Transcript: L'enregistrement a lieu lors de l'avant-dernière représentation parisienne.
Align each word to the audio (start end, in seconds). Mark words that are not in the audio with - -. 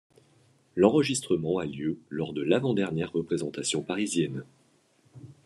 L'enregistrement 0.75 1.59
a 1.59 1.65
lieu 1.67 1.99
lors 2.09 2.33
de 2.33 2.41
l'avant-dernière 2.41 3.11
représentation 3.11 3.83
parisienne. 3.83 4.43